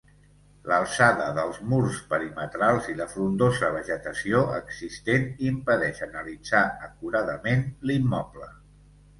[0.69, 8.51] L'alçada dels murs perimetrals i la frondosa vegetació existent impedeix analitzar acuradament l'immoble.